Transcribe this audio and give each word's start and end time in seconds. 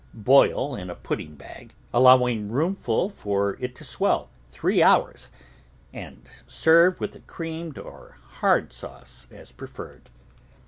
Boil 0.15 0.73
in 0.75 0.89
a 0.89 0.95
pudding 0.95 1.35
bag, 1.35 1.75
allowing 1.93 2.49
room 2.51 2.73
for 2.75 3.55
it 3.59 3.75
to 3.75 3.83
swell, 3.83 4.31
three 4.49 4.81
hours, 4.81 5.29
and 5.93 6.27
serve 6.47 6.99
with 6.99 7.15
a 7.15 7.19
creamed 7.19 7.77
or 7.77 8.17
hard 8.39 8.73
sauce 8.73 9.27
as 9.29 9.51
preferred. 9.51 10.09